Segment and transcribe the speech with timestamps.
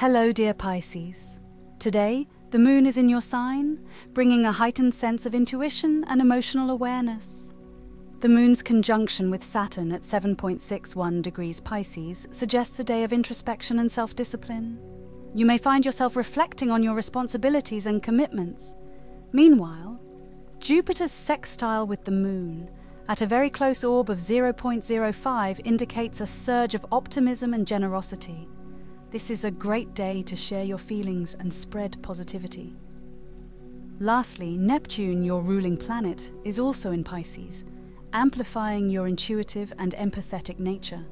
[0.00, 1.40] Hello, dear Pisces.
[1.78, 3.78] Today, the moon is in your sign,
[4.12, 7.54] bringing a heightened sense of intuition and emotional awareness.
[8.20, 13.90] The moon's conjunction with Saturn at 7.61 degrees Pisces suggests a day of introspection and
[13.90, 14.78] self discipline.
[15.34, 18.74] You may find yourself reflecting on your responsibilities and commitments.
[19.32, 19.98] Meanwhile,
[20.60, 22.68] Jupiter's sextile with the moon
[23.08, 28.46] at a very close orb of 0.05 indicates a surge of optimism and generosity.
[29.12, 32.74] This is a great day to share your feelings and spread positivity.
[34.00, 37.64] Lastly, Neptune, your ruling planet, is also in Pisces,
[38.12, 41.06] amplifying your intuitive and empathetic nature.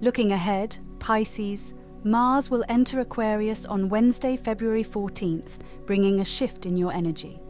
[0.00, 6.76] Looking ahead, Pisces, Mars will enter Aquarius on Wednesday, February 14th, bringing a shift in
[6.76, 7.40] your energy.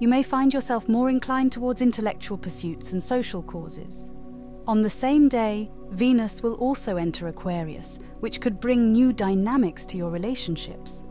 [0.00, 4.10] You may find yourself more inclined towards intellectual pursuits and social causes.
[4.66, 9.96] On the same day, Venus will also enter Aquarius, which could bring new dynamics to
[9.96, 11.04] your relationships.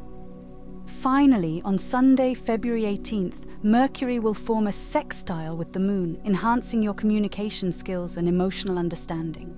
[0.86, 6.94] Finally, on Sunday, February 18th, Mercury will form a sextile with the Moon, enhancing your
[6.94, 9.58] communication skills and emotional understanding.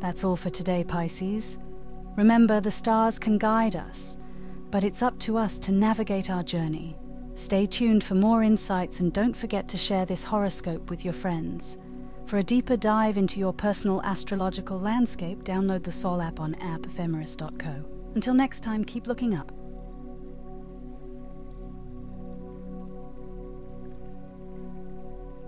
[0.00, 1.58] That's all for today, Pisces.
[2.16, 4.16] Remember, the stars can guide us,
[4.70, 6.96] but it's up to us to navigate our journey.
[7.38, 11.78] Stay tuned for more insights and don't forget to share this horoscope with your friends.
[12.26, 17.84] For a deeper dive into your personal astrological landscape, download the Sol app on appephemeris.co.
[18.16, 19.52] Until next time, keep looking up.